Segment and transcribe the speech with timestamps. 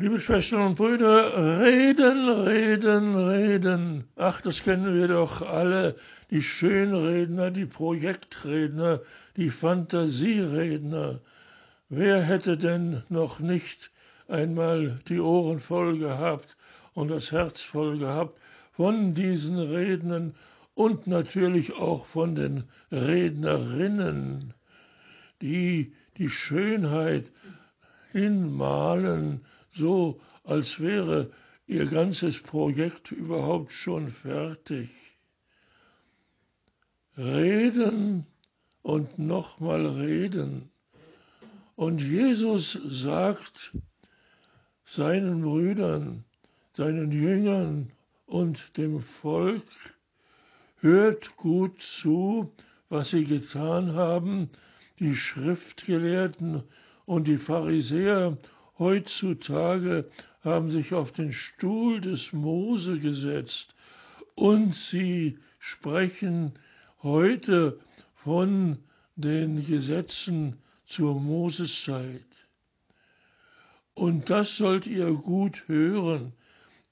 [0.00, 4.04] Liebe Schwestern und Brüder, reden, reden, reden.
[4.16, 5.94] Ach, das kennen wir doch alle.
[6.30, 9.02] Die Schönredner, die Projektredner,
[9.36, 11.20] die Fantasieredner.
[11.90, 13.90] Wer hätte denn noch nicht
[14.26, 16.56] einmal die Ohren voll gehabt
[16.94, 18.40] und das Herz voll gehabt
[18.72, 20.34] von diesen Rednern
[20.74, 24.54] und natürlich auch von den Rednerinnen,
[25.42, 27.30] die die Schönheit
[28.12, 29.42] hinmalen,
[29.72, 31.30] so als wäre
[31.66, 34.90] ihr ganzes Projekt überhaupt schon fertig.
[37.16, 38.26] Reden
[38.82, 40.70] und nochmal reden.
[41.76, 43.72] Und Jesus sagt
[44.84, 46.24] seinen Brüdern,
[46.72, 47.92] seinen Jüngern
[48.26, 49.62] und dem Volk,
[50.80, 52.52] hört gut zu,
[52.88, 54.48] was sie getan haben,
[54.98, 56.62] die Schriftgelehrten
[57.06, 58.36] und die Pharisäer
[58.80, 60.10] heutzutage
[60.42, 63.74] haben sich auf den Stuhl des Mose gesetzt
[64.34, 66.54] und sie sprechen
[67.02, 67.78] heute
[68.14, 68.78] von
[69.14, 72.24] den Gesetzen zur Moseszeit.
[73.94, 76.32] Und das sollt ihr gut hören,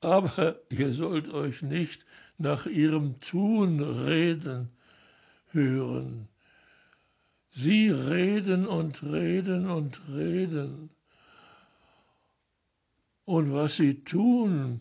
[0.00, 2.06] aber ihr sollt euch nicht
[2.38, 4.70] nach ihrem Tun reden
[5.50, 6.28] hören.
[7.50, 10.90] Sie reden und reden und reden.
[13.26, 14.80] Und was sie tun,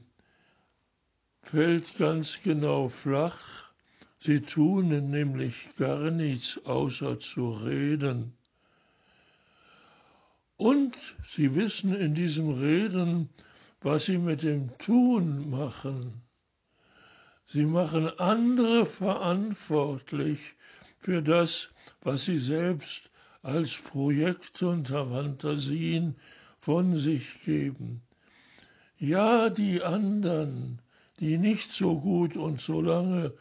[1.43, 3.71] fällt ganz genau flach.
[4.19, 8.33] Sie tun nämlich gar nichts außer zu reden.
[10.57, 10.95] Und
[11.29, 13.29] sie wissen in diesem Reden,
[13.81, 16.21] was sie mit dem Tun machen.
[17.47, 20.55] Sie machen andere verantwortlich
[20.97, 21.69] für das,
[22.01, 23.09] was sie selbst
[23.41, 26.15] als Projekte und Fantasien
[26.59, 28.01] von sich geben.
[29.05, 30.79] Ja, die anderen,
[31.19, 33.33] die nicht so gut und so lange,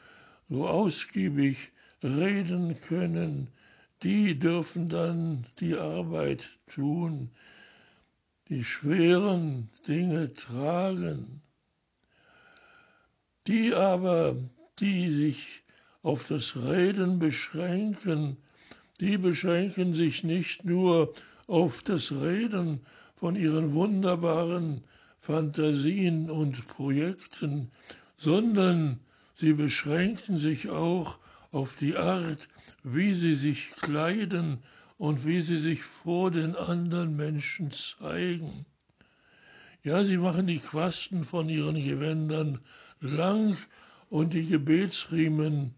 [0.49, 1.71] so ausgiebig
[2.03, 3.47] reden können,
[4.03, 7.31] die dürfen dann die Arbeit tun,
[8.49, 11.43] die schweren Dinge tragen.
[13.47, 14.35] Die aber,
[14.81, 15.63] die sich
[16.03, 18.37] auf das Reden beschränken,
[18.99, 21.15] die beschränken sich nicht nur
[21.47, 22.81] auf das Reden
[23.15, 24.83] von ihren wunderbaren
[25.23, 27.71] Fantasien und Projekten,
[28.17, 28.99] sondern
[29.37, 31.21] sie beschränken sich auch
[31.53, 32.49] auf die Art,
[32.83, 34.59] wie sie sich kleiden
[34.99, 38.67] und wie sie sich vor den anderen Menschen zeigen.
[39.85, 42.59] Ja, sie machen die Quasten von ihren Gewändern
[43.01, 43.57] lang
[44.11, 45.75] und die Gebetsriemen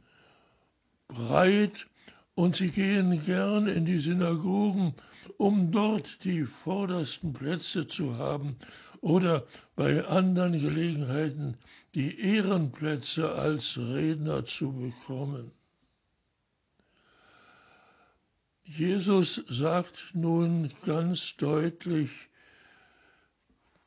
[1.08, 1.86] breit
[2.34, 4.94] und sie gehen gern in die Synagogen,
[5.38, 8.56] um dort die vordersten Plätze zu haben
[9.00, 9.46] oder
[9.76, 11.56] bei anderen Gelegenheiten
[11.94, 15.52] die Ehrenplätze als Redner zu bekommen.
[18.64, 22.10] Jesus sagt nun ganz deutlich,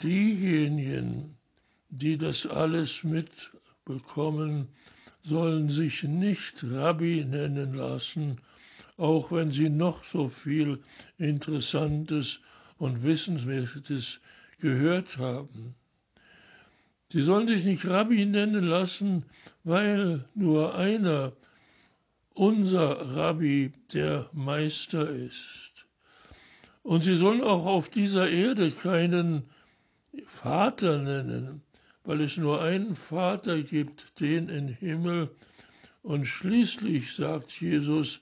[0.03, 1.36] diejenigen,
[1.90, 4.68] die das alles mitbekommen,
[5.24, 8.40] sollen sich nicht Rabbi nennen lassen,
[8.97, 10.80] auch wenn sie noch so viel
[11.18, 12.41] Interessantes
[12.78, 14.19] und Wissenswertes
[14.59, 15.75] gehört haben.
[17.09, 19.24] Sie sollen sich nicht Rabbi nennen lassen,
[19.63, 21.31] weil nur einer,
[22.34, 25.88] unser Rabbi, der Meister ist.
[26.84, 29.44] Und sie sollen auch auf dieser Erde keinen
[30.25, 31.62] Vater nennen,
[32.03, 35.29] weil es nur einen Vater gibt, den im Himmel.
[36.03, 38.22] Und schließlich sagt Jesus,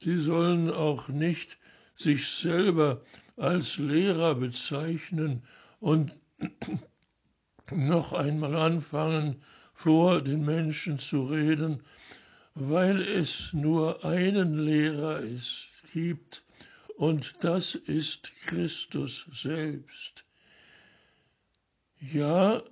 [0.00, 1.58] sie sollen auch nicht
[1.94, 3.02] sich selber
[3.36, 5.42] als Lehrer bezeichnen
[5.78, 6.16] und
[7.70, 11.82] noch einmal anfangen, vor den Menschen zu reden,
[12.54, 16.42] weil es nur einen Lehrer ist, gibt,
[16.96, 20.26] und das ist Christus selbst.
[21.98, 22.62] Ja,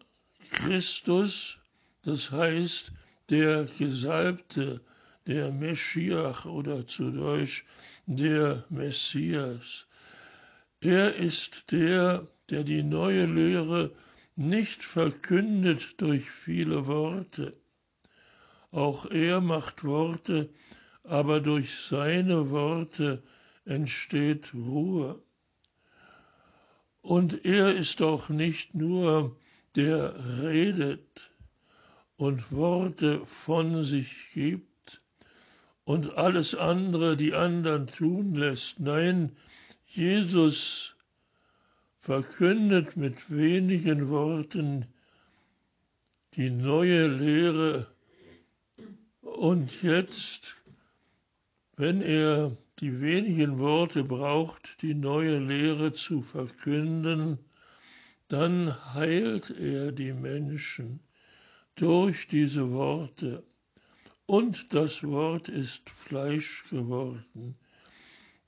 [0.50, 1.58] Christus,
[2.02, 2.92] das heißt
[3.30, 4.82] der Gesalbte,
[5.28, 7.64] der Meschiach oder zu Deutsch
[8.06, 9.86] der Messias.
[10.80, 13.92] Er ist der, der die neue Lehre
[14.36, 17.52] nicht verkündet durch viele Worte.
[18.70, 20.48] Auch er macht Worte,
[21.04, 23.22] aber durch seine Worte
[23.66, 25.20] entsteht Ruhe.
[27.02, 29.36] Und er ist auch nicht nur
[29.76, 31.30] der redet
[32.16, 34.68] und Worte von sich gibt
[35.88, 38.78] und alles andere die anderen tun lässt.
[38.78, 39.32] Nein,
[39.86, 40.94] Jesus
[41.98, 44.84] verkündet mit wenigen Worten
[46.34, 47.86] die neue Lehre
[49.22, 50.56] und jetzt,
[51.76, 57.38] wenn er die wenigen Worte braucht, die neue Lehre zu verkünden,
[58.28, 61.00] dann heilt er die Menschen
[61.76, 63.42] durch diese Worte.
[64.28, 67.56] Und das Wort ist Fleisch geworden.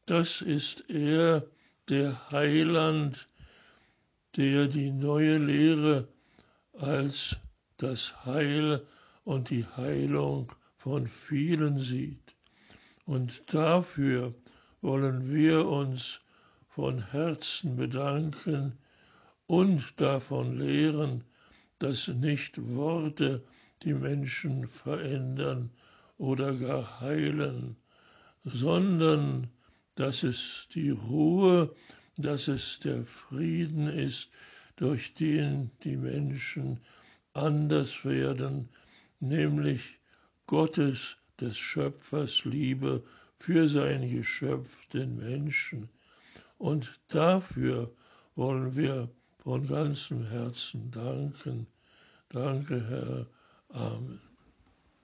[0.04, 1.46] Das ist er,
[1.88, 3.26] der Heiland,
[4.36, 6.06] der die neue Lehre
[6.74, 7.34] als
[7.78, 8.86] das Heil
[9.24, 12.34] und die Heilung von vielen sieht.
[13.06, 14.34] Und dafür
[14.82, 16.20] wollen wir uns
[16.68, 18.76] von Herzen bedanken
[19.46, 21.24] und davon lehren,
[21.78, 23.42] dass nicht Worte
[23.82, 25.70] die Menschen verändern
[26.18, 27.76] oder gar heilen,
[28.44, 29.48] sondern
[29.94, 31.74] dass es die Ruhe,
[32.16, 34.30] dass es der Frieden ist,
[34.76, 36.80] durch den die Menschen
[37.32, 38.68] anders werden,
[39.20, 39.98] nämlich
[40.46, 43.02] Gottes, des Schöpfers Liebe
[43.38, 45.88] für sein Geschöpf, den Menschen.
[46.58, 47.90] Und dafür
[48.34, 51.66] wollen wir von ganzem Herzen danken.
[52.28, 53.26] Danke, Herr.
[53.74, 54.20] um,